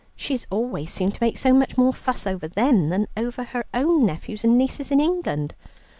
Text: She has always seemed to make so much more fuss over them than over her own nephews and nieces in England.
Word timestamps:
She 0.15 0.33
has 0.33 0.47
always 0.49 0.91
seemed 0.91 1.13
to 1.13 1.21
make 1.23 1.37
so 1.37 1.53
much 1.53 1.77
more 1.77 1.93
fuss 1.93 2.25
over 2.25 2.47
them 2.47 2.89
than 2.89 3.05
over 3.15 3.43
her 3.43 3.65
own 3.71 4.03
nephews 4.03 4.43
and 4.43 4.57
nieces 4.57 4.89
in 4.89 4.99
England. 4.99 5.53